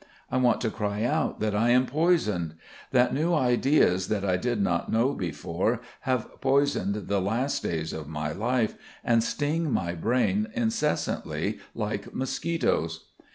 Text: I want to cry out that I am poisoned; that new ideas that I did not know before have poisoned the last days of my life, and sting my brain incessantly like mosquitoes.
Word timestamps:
I 0.31 0.37
want 0.37 0.61
to 0.61 0.71
cry 0.71 1.03
out 1.03 1.39
that 1.41 1.53
I 1.53 1.69
am 1.69 1.85
poisoned; 1.85 2.55
that 2.89 3.13
new 3.13 3.35
ideas 3.35 4.07
that 4.07 4.25
I 4.25 4.35
did 4.35 4.59
not 4.59 4.91
know 4.91 5.13
before 5.13 5.79
have 6.09 6.41
poisoned 6.41 7.07
the 7.07 7.21
last 7.21 7.61
days 7.61 7.93
of 7.93 8.07
my 8.07 8.31
life, 8.31 8.73
and 9.03 9.23
sting 9.23 9.69
my 9.69 9.93
brain 9.93 10.47
incessantly 10.55 11.59
like 11.75 12.15
mosquitoes. 12.15 13.11